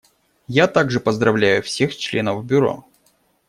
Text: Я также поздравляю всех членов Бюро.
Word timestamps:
Я 0.47 0.65
также 0.67 0.99
поздравляю 0.99 1.61
всех 1.61 1.95
членов 1.95 2.43
Бюро. 2.43 2.87